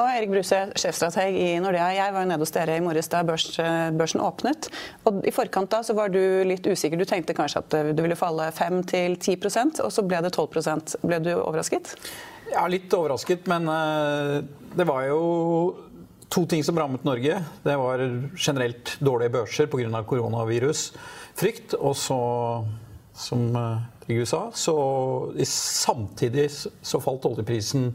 [0.00, 1.90] Og Erik Bruse, sjefstrateg i Nordea.
[1.92, 3.50] Jeg var jo nede hos dere i morges da børs,
[3.98, 4.70] børsen åpnet.
[5.04, 6.96] Og I forkant da så var du litt usikker.
[6.96, 11.34] Du tenkte kanskje at det ville falle 5-10% og så ble det 12% Ble du
[11.34, 11.92] overrasket?
[12.50, 14.40] Ja, litt overrasket, men uh,
[14.72, 15.20] det var jo
[16.32, 17.36] to ting som rammet Norge.
[17.66, 18.04] Det var
[18.38, 20.00] generelt dårlige børser pga.
[20.00, 21.74] koronavirusfrykt.
[21.76, 22.20] Og så,
[23.12, 23.50] som
[24.06, 27.90] i USA, sa, så samtidig så falt oljeprisen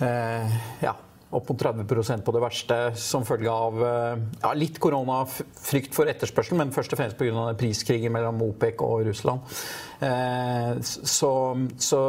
[0.00, 0.94] eh, ja,
[1.30, 6.56] opp mot 30% på det verste som følge av eh, ja, litt koronafrykt for etterspørsel,
[6.60, 7.52] men først og fremst pga.
[7.58, 9.58] priskrigen mellom OPEC og Russland.
[10.00, 11.32] Eh, så,
[11.76, 12.02] så,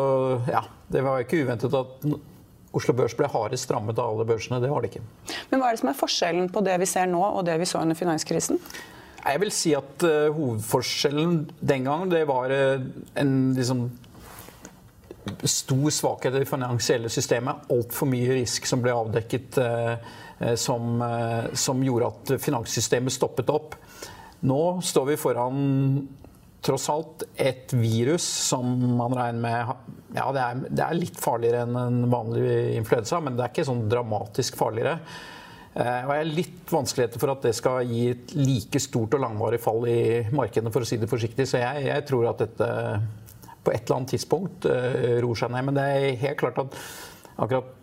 [0.48, 2.08] ja, det var ikke uventet at
[2.76, 4.62] Oslo Børs ble hardest strammet av alle børsene.
[4.62, 5.04] Det var det ikke.
[5.49, 7.68] Men hva er det som er forskjellen på det vi ser nå og det vi
[7.68, 8.62] så under finanskrisen?
[9.20, 12.86] Jeg vil si at uh, hovedforskjellen den gangen det var uh,
[13.20, 13.90] en liksom
[15.44, 17.68] stor svakhet i det finansielle systemet.
[17.74, 23.52] Altfor mye risk som ble avdekket eh, eh, som, eh, som, gjorde at finanssystemet stoppet
[23.54, 23.77] opp.
[24.48, 25.60] Nå står vi foran
[26.63, 31.64] tross alt et virus som man regner med ja, det er, det er litt farligere
[31.64, 34.98] enn en vanlig influensa, men det er ikke sånn dramatisk farligere.
[35.80, 39.62] Og jeg er litt vanskeligheter for at det skal gi et like stort og langvarig
[39.64, 40.02] fall i
[40.36, 41.46] markedene, for å si det forsiktig.
[41.48, 42.71] Så jeg, jeg tror at dette
[43.63, 45.68] på et eller annet tidspunkt uh, roer seg ned.
[45.68, 46.77] Men det er helt klart at
[47.40, 47.76] akkurat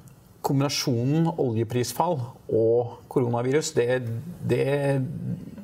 [0.47, 2.21] kombinasjonen oljeprisfall
[2.55, 3.87] og koronavirus, det,
[4.47, 4.67] det,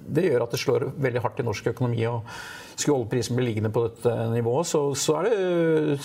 [0.09, 2.03] det, gjør at det slår veldig hardt i norsk økonomi.
[2.11, 2.27] og
[2.75, 6.01] Skulle oljeprisen bli liggende på dette nivået, så, så er det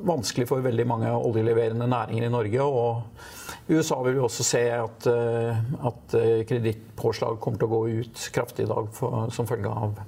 [0.00, 2.62] vanskelig for veldig mange oljeleverende næringer i Norge.
[2.62, 3.02] og
[3.70, 7.82] i USA vil vi også se at, eh, at eh, kredittpåslag kommer til å gå
[8.00, 10.00] ut kraftig i dag for, som følge av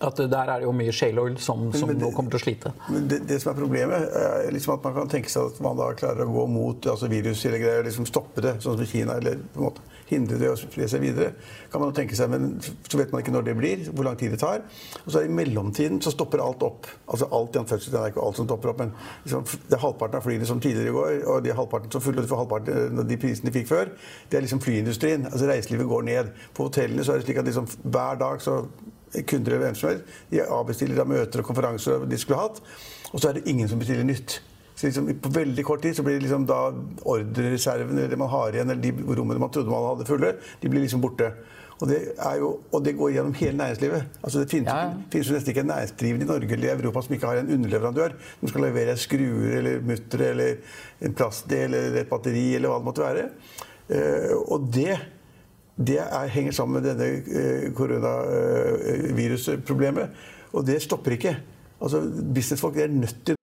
[0.00, 2.44] at Der er det jo mye shale oil som, som det, nå kommer til å
[2.44, 2.74] slite.
[2.88, 5.78] Men det, det, som er problemet, er liksom at man kan tenke seg at man
[5.78, 8.90] da klarer å gå mot altså virus eller greier, liksom stoppe det, sånn som i
[8.90, 11.32] Kina, eller på en måte hindre det å spre seg videre.
[11.72, 14.30] kan man tenke seg, Men så vet man ikke når det blir, hvor lang tid
[14.30, 14.62] det tar.
[15.04, 16.86] Og så er i mellomtiden så stopper alt opp.
[17.08, 18.92] Altså alt i anførselstegn er ikke alt som stopper opp, men
[19.24, 22.26] liksom, det er halvparten av flyene som tidligere i går, og de halvparten som fulle,
[22.28, 23.94] halvparten av de prisene de fikk før.
[24.30, 25.26] Det er liksom flyindustrien.
[25.30, 26.34] Altså reiselivet går ned.
[26.54, 28.60] På hotellene så er det slik at liksom, hver dag så
[29.22, 30.18] kunder eller hvem som helst.
[30.30, 32.60] De avbestiller av møter og konferanser de skulle hatt.
[33.12, 34.40] Og så er det ingen som bestiller nytt.
[34.74, 36.60] Så liksom, På veldig kort tid så blir det liksom da
[37.06, 40.32] ordrereserven eller det man har igjen, eller de rommene man trodde man hadde fulle,
[40.62, 41.30] de blir liksom borte.
[41.82, 41.98] Og det,
[42.38, 44.18] jo, og det går gjennom hele næringslivet.
[44.22, 44.92] Altså Det finnes, ja.
[45.10, 47.50] finnes jo nesten ikke en næringsdrivende i Norge eller i Europa som ikke har en
[47.56, 50.54] underleverandør som skal levere skruer eller muttere eller
[51.02, 53.26] en plastdel eller et batteri eller hva det måtte være.
[53.84, 54.94] Uh, og det
[55.76, 60.10] det er, henger sammen med denne eh, koronavirusproblemet.
[60.52, 61.36] Og det stopper ikke.
[61.82, 62.00] Altså,
[62.34, 63.34] Businessfolk er nødt til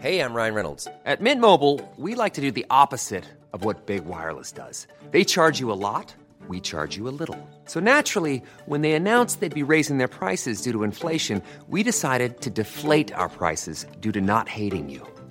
[0.00, 0.88] Hey, I'm Ryan Reynolds.
[1.04, 4.86] At Mint Mobile, we like to do the opposite of what Big Wireless does.
[5.12, 6.14] They charge you a lot,
[6.48, 7.36] we charge you a little.
[7.66, 12.40] So naturally, when they announced they'd be raising their prices due to inflation, we decided
[12.40, 15.06] to deflate our prices due to not hating you.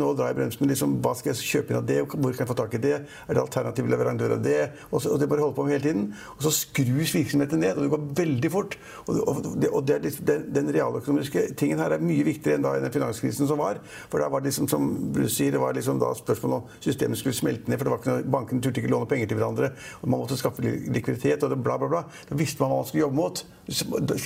[0.00, 0.68] Nå drar jeg bremsen.
[0.70, 1.98] Liksom, hva skal jeg kjøpe inn av det?
[2.04, 2.94] Hvor kan jeg få tak i det?
[3.26, 4.58] Er det alternativ leverandør av det?
[4.90, 6.04] Og, så, og det bare holder på med hele tiden.
[6.36, 8.78] Og så skrus virksomheten ned, og det går veldig fort.
[9.06, 12.66] Og, og, det, og det liksom, den, den, realøkonomiske tingen her er mye viktigere enn
[12.66, 13.80] da i den finanskrisen som var.
[14.12, 17.20] For da var det liksom, som Bruce sier, det var liksom da spørsmål om systemet
[17.20, 17.80] skulle smelte ned.
[17.80, 19.72] For det var ikke noe, bankene turte ikke låne penger til hverandre.
[20.02, 22.04] Og man måtte skaffe likviditet, og det bla, bla, bla.
[22.28, 23.44] Da visste man hva man skulle jobbe mot.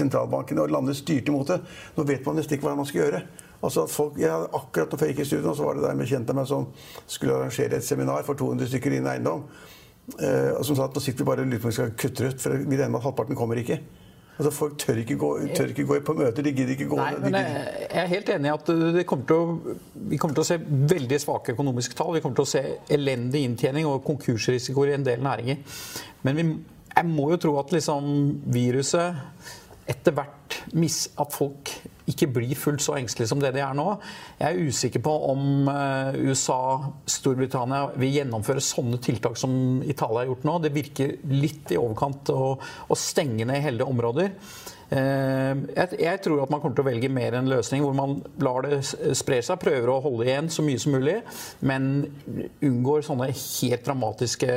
[0.03, 1.63] Sentralbankene og landet styrte mot det.
[1.97, 3.25] Nå vet man nesten ikke hva man skal gjøre.
[3.63, 5.99] Altså at folk, jeg hadde Akkurat når jeg gikk i studio, så var det der
[5.99, 6.67] med kjente meg som
[7.07, 9.45] skulle arrangere et seminar for 200 stykker innen eiendom.
[10.19, 11.93] Eh, og som sa at nå sitter vi bare og lurer på om vi skal
[11.95, 13.79] kutte ut, for vi regner med at halvparten kommer ikke.
[14.33, 16.43] Altså Folk tør ikke, gå, tør ikke gå på møter.
[16.43, 18.71] De gidder ikke gå Nei, men Jeg er helt enig i at
[19.07, 19.75] kommer å,
[20.09, 20.59] vi kommer til å se
[20.95, 22.15] veldig svake økonomiske tall.
[22.17, 22.63] Vi kommer til å se
[22.97, 25.61] elendig inntjening og konkursrisikoer i en del næringer.
[26.27, 26.47] Men vi,
[26.97, 28.09] jeg må jo tro at liksom
[28.57, 29.21] viruset
[29.93, 31.73] etter hvert at folk
[32.11, 33.87] ikke blir fullt så engstelige som det de er nå.
[34.41, 36.59] Jeg er usikker på om eh, USA,
[37.07, 39.55] Storbritannia vil gjennomføre sånne tiltak som
[39.87, 40.59] Italia har gjort nå.
[40.65, 44.33] Det virker litt i overkant å, å stenge ned hele områder.
[44.93, 48.67] Eh, jeg, tror at man kommer til å velge mer en løsning hvor man lar
[48.67, 48.83] det
[49.17, 51.15] spre seg, prøver å holde igjen så mye som mulig,
[51.65, 51.87] men
[52.61, 54.51] unngår sånne helt dramatiske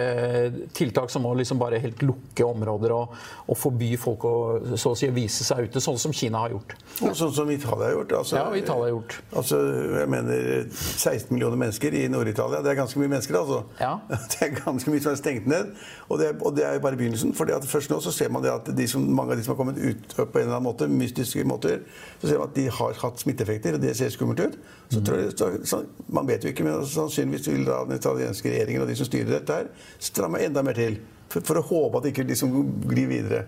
[0.75, 3.15] tiltak som å liksom bare helt lukke områder og,
[3.47, 4.35] og forby folk å
[4.75, 6.75] å si, vise seg ute, sånn som Kina har gjort.
[7.05, 8.13] Og sånn som Italia har gjort.
[8.19, 9.15] Altså, ja, Italia har gjort.
[9.35, 9.59] Altså,
[9.99, 12.61] jeg mener 16 millioner mennesker i Nord-Italia.
[12.63, 13.61] Det er ganske mye mennesker, altså.
[13.79, 13.93] Ja.
[14.35, 15.71] Det er ganske mye som er stengt ned.
[16.09, 17.33] Og det, og det er jo bare begynnelsen.
[17.33, 19.59] for først nå så ser man det at de som, mange av de som har
[19.59, 21.79] kommet ut på en eller annen måte, mystiske måter,
[22.21, 24.57] så ser man at de har hatt smitteeffekter, og det ser skummelt ut.
[24.89, 28.49] Så tror jeg, så, så, Man vet jo ikke, men sannsynligvis vil da den italienske
[28.49, 30.99] regjeringen og de som styrer dette her, stramme enda mer til.
[31.29, 32.53] For, for å håpe at det ikke liksom
[32.85, 33.45] glir videre.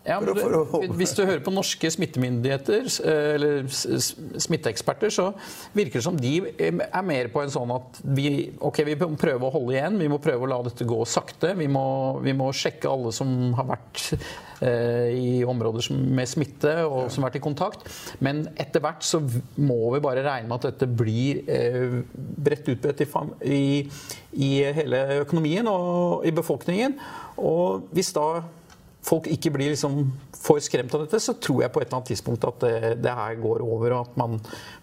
[0.00, 0.32] Ja, du,
[0.96, 5.26] hvis du hører på norske smittemyndigheter eh, eller smitteeksperter, så
[5.76, 9.44] virker det som de er mer på en sånn at vi, okay, vi må prøve
[9.44, 9.98] å holde igjen.
[10.00, 11.52] Vi må prøve å la dette gå sakte.
[11.58, 11.84] Vi må,
[12.24, 14.06] vi må sjekke alle som har vært
[14.64, 17.84] eh, i områder med smitte og som har vært i kontakt.
[18.24, 19.20] Men etter hvert så
[19.60, 23.10] må vi bare regne med at dette blir eh, bredt utbredt i,
[23.52, 23.60] i,
[24.32, 24.50] i
[24.80, 26.96] hele økonomien og i befolkningen.
[27.44, 28.30] Og hvis da
[29.04, 30.02] folk ikke blir liksom
[30.40, 32.72] for skremt av dette, så tror jeg på et eller annet tidspunkt at det,
[33.04, 34.38] det, her går over, og at man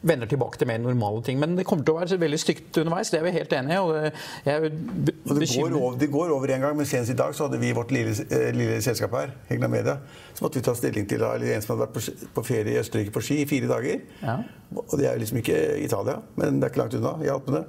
[0.06, 1.40] vender tilbake til mer normale ting.
[1.42, 3.82] Men det kommer til å være veldig stygt underveis, det er vi helt enige i.
[3.82, 7.34] Og det, og det, går over, det går over en gang, men senest i dag
[7.38, 9.98] så hadde vi vårt lille, eh, lille selskap her, Hegna Media,
[10.34, 12.82] så måtte vi ta stilling til eller en som hadde vært på, på ferie i
[12.82, 14.02] Østerrike på ski i fire dager.
[14.22, 14.40] Ja.
[14.78, 17.64] Og det er jo liksom ikke Italia, men det er ikke langt unna i Alpene.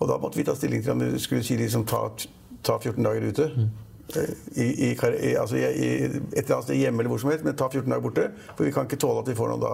[0.00, 2.06] Og da måtte vi ta stilling til om vi skulle si liksom ta,
[2.64, 3.52] ta 14 dager ute.
[3.56, 3.70] Mm
[4.16, 7.68] i, i, altså i, et eller annet sted hjemme eller hvor som helst, men ta
[7.70, 8.26] 14 dager borte.
[8.56, 9.72] For vi kan ikke tåle at vi får noen da,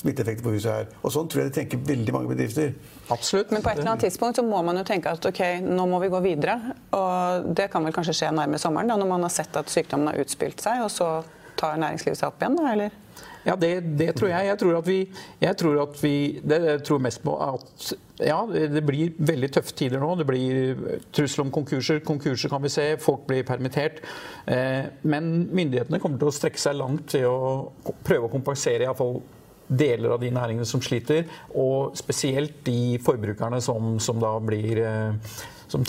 [0.00, 0.92] smitteeffekter på huset her.
[1.00, 2.72] Og sånn tror jeg de tenker veldig mange bedrifter.
[3.08, 3.52] Absolutt.
[3.54, 6.00] Men på et eller annet tidspunkt så må man jo tenke at ok, nå må
[6.04, 6.56] vi gå videre.
[6.96, 10.12] Og det kan vel kanskje skje nærme sommeren, da, når man har sett at sykdommen
[10.12, 11.12] har utspilt seg, og så
[11.60, 12.98] tar næringslivet seg opp igjen, da, eller?
[13.44, 14.46] Ja, det, det, tror jeg.
[14.50, 14.98] Jeg tror at vi,
[15.40, 16.14] jeg tror at vi
[16.44, 20.10] Det jeg tror mest på at ja, det blir veldig tøffe tider nå.
[20.20, 22.02] Det blir trussel om konkurser.
[22.04, 22.84] Konkurser kan vi se.
[23.00, 24.02] Folk blir permittert.
[24.44, 29.22] Eh, men myndighetene kommer til å strekke seg langt til å prøve å kompensere iallfall
[29.70, 35.36] deler av de næringene som sliter, og spesielt de forbrukerne som, som da blir eh,
[35.70, 35.86] som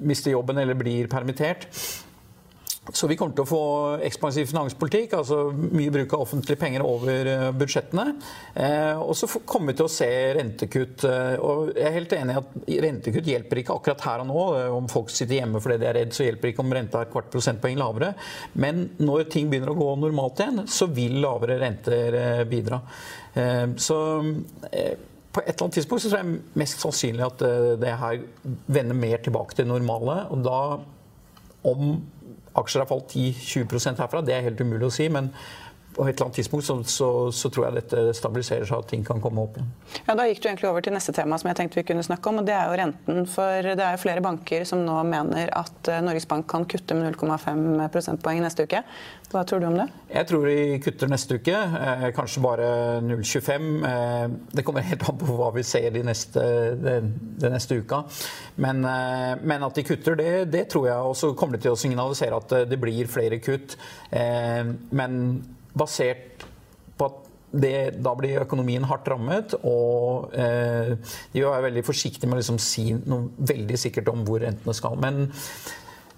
[0.00, 1.68] mister jobben eller blir permittert.
[2.92, 3.62] Så vi kommer til å få
[4.04, 8.04] ekspansiv finanspolitikk, altså mye bruk av offentlige penger over eh, budsjettene.
[8.60, 11.06] Eh, og så kommer vi til å se rentekutt.
[11.08, 14.44] Eh, og jeg er helt enig i at rentekutt hjelper ikke akkurat her og nå.
[14.76, 17.10] Om folk sitter hjemme fordi de er redd, så hjelper det ikke om renta er
[17.14, 18.12] kvart prosentpoeng lavere.
[18.60, 22.82] Men når ting begynner å gå normalt igjen, så vil lavere renter bidra.
[23.80, 23.96] Så
[25.34, 27.44] på et eller annet tidspunkt så tror jeg mest sannsynlig at
[27.82, 28.20] det her
[28.68, 30.20] vender mer tilbake til det normale.
[30.34, 30.60] Og da
[31.64, 31.96] om
[32.60, 34.22] aksjer har falt 10-20% herfra.
[34.24, 35.08] Det er helt umulig å si.
[35.12, 35.32] men
[35.94, 39.04] på et eller annet tidspunkt så, så, så, tror jeg dette stabiliserer seg, at ting
[39.06, 39.70] kan komme opp igjen.
[40.08, 42.30] Ja, Da gikk du egentlig over til neste tema som jeg tenkte vi kunne snakke
[42.30, 43.24] om, og det er jo renten.
[43.30, 46.96] For det er jo flere banker som nå mener at eh, Norges Bank kan kutte
[46.98, 48.82] med 0,5 prosentpoeng neste uke.
[49.34, 49.88] Hva tror du om det?
[50.12, 51.54] Jeg tror de kutter neste uke.
[51.54, 52.68] Eh, kanskje bare
[53.02, 53.70] 0,25.
[53.88, 56.44] Eh, det kommer helt an på hva vi ser de neste,
[56.78, 56.98] de,
[57.42, 58.04] de neste uka.
[58.62, 61.10] Men, eh, men, at de kutter, det, det tror jeg.
[61.10, 63.78] Og så kommer de til å signalisere at det blir flere kutt.
[64.14, 64.62] Eh,
[64.94, 65.20] men
[65.74, 66.46] basert
[66.98, 67.20] på at
[67.54, 70.94] det, da blir økonomien hardt rammet, og eh,
[71.32, 74.74] de vil være veldig forsiktige med å liksom si noe veldig sikkert om hvor rentene
[74.74, 74.98] skal.
[74.98, 75.28] Men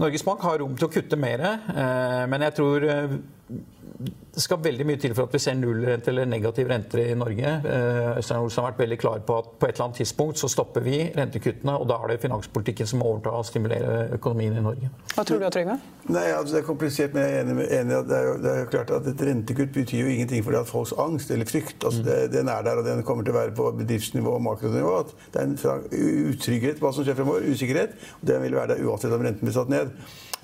[0.00, 4.59] Norges Bank har rom til å kutte mer, eh, men jeg tror eh, det skal
[4.61, 7.53] veldig mye til for at vi ser nullrente eller negativ rente i Norge.
[7.71, 10.50] Eh, Øystein Olsen har vært veldig klar på at på et eller annet tidspunkt så
[10.50, 14.65] stopper vi rentekuttene, og da er det finanspolitikken som må overta og stimulere økonomien i
[14.67, 14.91] Norge.
[15.15, 15.79] Hva tror du, Trygve?
[16.11, 18.35] Nei, altså, Det er komplisert, men jeg er enig med enig at det er, jo,
[18.43, 21.47] det er jo klart at Et rentekutt betyr jo ingenting for at folks angst eller
[21.47, 21.85] frykt.
[21.85, 22.07] altså mm.
[22.11, 24.99] det, Den er der, og den kommer til å være på bedriftsnivå og makronivå.
[24.99, 27.47] at Det er en utrygghet hva som skjer fremover.
[27.47, 27.97] Usikkerhet.
[28.21, 29.95] og Den vil være der uansett om renten blir satt ned.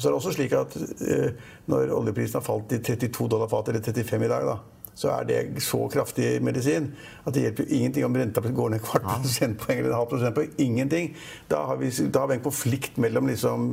[0.02, 1.32] Så er det også slik at eh,
[1.70, 4.58] Når oljeprisen har falt til 32 dollar fatet, eller 35 i dag, da,
[4.94, 6.90] så er det så kraftig medisin
[7.24, 10.50] at det hjelper ingenting om renta går ned kvart prosentpoeng eller en halv prosentpoeng.
[10.60, 11.14] Ingenting.
[11.48, 13.70] Da har vi, da har vi en konflikt mellom liksom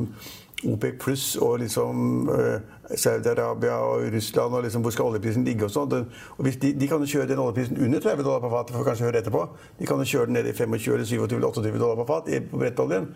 [0.64, 2.30] OPEC pluss og liksom
[2.96, 5.92] Saudi-Arabia og Russland og liksom hvor skal oljeprisen ligge og sånn.
[5.92, 9.22] De, de, kan jo kjøre den oljeprisen under 30 dollar på fat, for kanskje høre
[9.22, 9.44] etterpå.
[9.80, 12.34] De kan jo kjøre den ned i 25 eller 27 eller 28 dollar på fat
[12.50, 13.14] på brettoljen.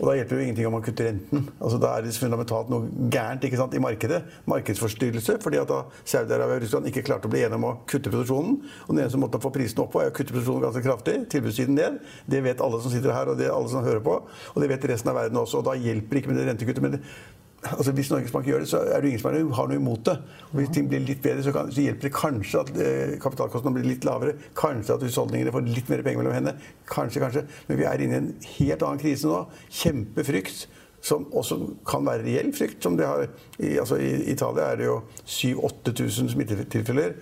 [0.00, 1.42] Og da hjelper det jo ingenting om man kutter renten.
[1.60, 4.22] Altså Da er det fundamentalt noe gærent ikke sant, i markedet.
[4.48, 5.36] Markedsforstyrrelse.
[5.42, 8.56] fordi at da Saudi-Arabia og Russland ikke klarte å bli enige om å kutte produksjonen.
[8.86, 11.18] Og den eneste måten å få prisen opp på, er å kutte produksjonen ganske kraftig.
[11.34, 12.00] Tilbudssiden ned.
[12.24, 14.16] Det vet alle som sitter her, og det er alle som hører på.
[14.54, 15.60] Og det vet resten av verden også.
[15.60, 17.12] Og da hjelper det ikke med det rentekuttet.
[17.62, 20.16] Altså Hvis Norges Bank gjør det, så er det ingen som har noe imot det.
[20.50, 23.78] Og hvis ting blir litt bedre, så, kan, så hjelper det kanskje at eh, kapitalkostnadene
[23.78, 24.34] blir litt lavere.
[24.58, 26.72] Kanskje at husholdningene får litt mer penger mellom hendene.
[26.90, 27.44] Kanskje, kanskje.
[27.68, 29.44] Men vi er inne i en helt annen krise nå.
[29.82, 30.64] Kjempefrykt.
[31.02, 32.82] Som også kan være reell frykt.
[32.82, 33.24] som det har
[33.58, 37.16] I, altså I Italia er det jo 7000-8000 smittetilfeller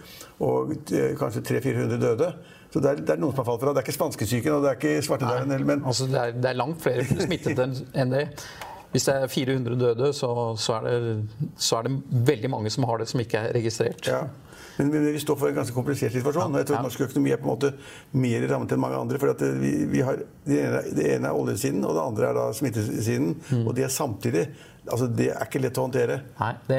[0.45, 2.33] og eh, kanskje 300-400 døde.
[2.73, 3.73] Så det er, det er, noen som har falt fra.
[3.75, 5.67] Det er ikke spanskesyken og det er ikke svartedauden.
[5.67, 8.27] Men altså det, er, det er langt flere smittede enn det.
[8.91, 11.17] Hvis det er 400 døde, så, så, er det,
[11.57, 11.99] så, er det,
[12.31, 14.09] veldig mange som har det, som ikke er registrert.
[14.11, 14.25] Ja.
[14.81, 16.57] Men, men, vi står for en ganske komplisert situasjon.
[16.57, 16.83] jeg tror ja.
[16.87, 17.73] Norsk økonomi er på en måte
[18.17, 19.21] mer rammet enn mange andre.
[19.21, 22.39] for det, vi, vi har, det, ene, det, ene, er oljesiden, og det andre er
[22.39, 23.35] da smittesiden.
[23.51, 23.65] Mm.
[23.67, 24.49] Og de er samtidig
[24.91, 26.15] altså Det er ikke lett å håndtere.
[26.39, 26.79] Nei, det,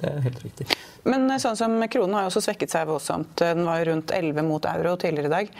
[0.00, 0.66] det er helt riktig.
[1.10, 3.34] Men sånn som kronen har jo også svekket seg voldsomt.
[3.42, 5.50] Den var rundt 11 mot euro tidligere i dag.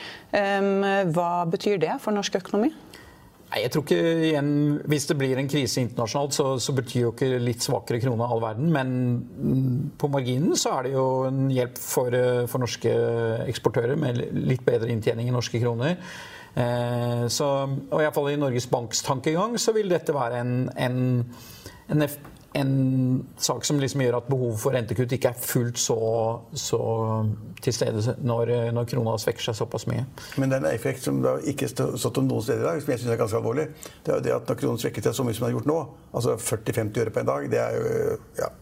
[0.62, 2.70] Um, hva betyr det for norsk økonomi?
[3.46, 4.48] Nei, jeg tror ikke igjen,
[4.90, 8.42] Hvis det blir en krise internasjonalt, så, så betyr jo ikke litt svakere krone all
[8.42, 8.72] verden.
[8.74, 12.94] Men på marginen så er det jo en hjelp for, eh, for norske
[13.46, 15.94] eksportører med litt bedre inntjening i norske kroner.
[16.56, 20.98] Eh, så, og iallfall i Norges Banks tankegang så vil dette være en, en,
[21.92, 22.06] en
[22.56, 22.72] en
[23.36, 25.96] sak som liksom gjør at behovet for rentekutt ikke er fullt så,
[26.56, 26.80] så
[27.62, 30.06] til stede når, når krona svekker seg såpass mye.
[30.40, 32.94] Men det er en effekt som da ikke stått om noen steder i dag, som
[32.94, 33.66] jeg syns er ganske alvorlig.
[34.02, 35.72] Det er jo det at når kronen svekker seg så mye som den har gjort
[35.72, 35.80] nå,
[36.16, 37.92] altså 40-50 øre på en dag, det er jo
[38.40, 38.52] ja,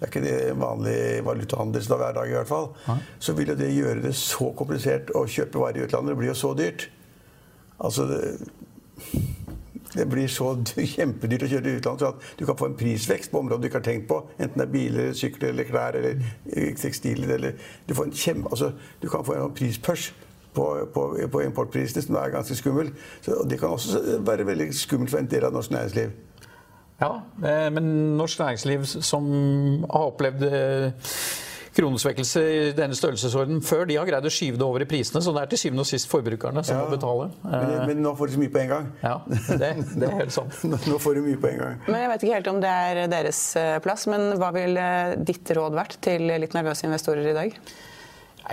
[0.00, 2.70] det er ikke det vanlig valutahandel hver dag i hvert fall.
[2.86, 2.94] Ja.
[3.20, 6.14] Så vil jo det gjøre det så komplisert å kjøpe varer i utlandet.
[6.14, 6.86] Det blir jo så dyrt.
[7.80, 8.22] Altså det,
[9.94, 10.52] det blir så
[10.94, 13.68] kjempedyrt å kjøre til utlandet så at du kan få en prisvekst på områder du
[13.70, 14.22] ikke har tenkt på.
[14.38, 17.34] Enten det er biler, sykler eller klær eller eh, tekstiler.
[17.36, 20.10] Eller du, kjempe, altså, du kan få en prispørs
[20.54, 22.90] på, på, på importprisene som er ganske skummel.
[23.24, 26.16] Så det kan også være veldig skummelt for en del av norsk næringsliv.
[27.00, 29.30] Ja, eh, men norsk næringsliv som
[29.86, 31.06] har opplevd eh,
[31.76, 33.84] kronesvekkelse i denne størrelsesorden før.
[33.88, 35.90] De har greid å skyve det over i prisene, så det er til syvende og
[35.90, 37.28] sist forbrukerne som ja, må betale.
[37.44, 38.88] Men, men, nå får de så mye på en gang.
[39.04, 40.58] Ja, det, det er helt sant.
[40.90, 41.78] nå får de mye på en gang.
[41.86, 44.82] Men Jeg vet ikke helt om det er deres eh, plass, men hva vil
[45.28, 47.62] ditt råd vært til litt nervøse investorer i dag?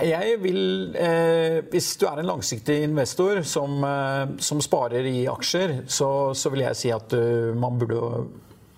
[0.04, 5.82] Jeg vil, eh, Hvis du er en langsiktig investor som, eh, som sparer i aksjer,
[5.86, 8.28] så, så, vil jeg si at uh, man burde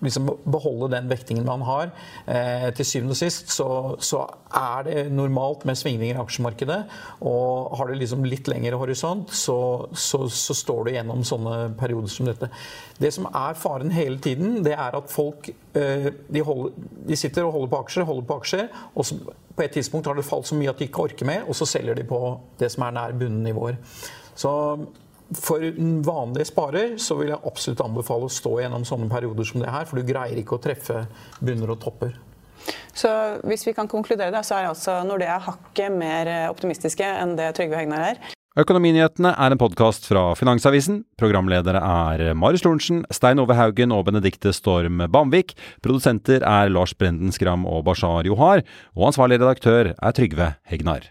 [0.01, 1.91] liksom beholde den vektingen man har.
[2.25, 3.67] Eh, til syvende og sist så,
[4.01, 6.79] så, er det normalt med svingninger i aksjemarkedet.
[7.23, 9.57] Og har du liksom litt lengre horisont, så,
[9.93, 12.49] så, så, står du gjennom sånne perioder som dette.
[12.99, 16.75] Det som er faren hele tiden, det er at folk eh, de, holder,
[17.07, 20.17] de, sitter og holder på aksjer, holder på aksjer, og så på et tidspunkt har
[20.17, 22.19] det falt så mye at de ikke orker mer, og så selger de på
[22.59, 23.79] det som er nær bunnivåer.
[24.35, 24.51] Så
[25.37, 29.63] for en vanlig sparer så vil jeg absolutt anbefale å stå gjennom sånne perioder som
[29.63, 31.05] det her, for du greier ikke å treffe
[31.39, 32.13] bunner og topper.
[32.93, 33.09] Så
[33.47, 37.79] hvis vi kan konkludere det, så er altså Nordea hakket mer optimistiske enn det Trygve
[37.79, 38.21] Hegnar er.
[38.59, 41.05] Økonominyhetene er en podkast fra Finansavisen.
[41.15, 45.55] Programledere er Marius Lorentzen, Stein Ove Haugen og Benedikte Storm Bamvik.
[45.79, 48.65] Produsenter er Lars Brenden Skram og Bashar Johar.
[48.99, 51.07] Og ansvarlig redaktør er Trygve Hegnar.